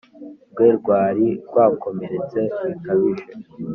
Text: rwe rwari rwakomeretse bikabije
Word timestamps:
rwe 0.51 0.67
rwari 0.77 1.27
rwakomeretse 1.47 2.39
bikabije 2.63 3.31